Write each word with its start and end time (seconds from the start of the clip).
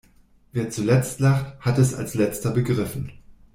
Wer 0.51 0.71
zuletzt 0.71 1.19
lacht, 1.19 1.59
hat 1.59 1.77
es 1.77 1.93
als 1.93 2.15
Letzter 2.15 2.49
begriffen. 2.49 3.11